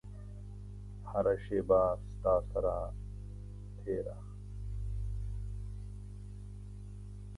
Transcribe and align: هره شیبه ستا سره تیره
هره 1.09 1.35
شیبه 1.45 1.81
ستا 2.15 2.33
سره 2.53 2.75
تیره 3.83 4.15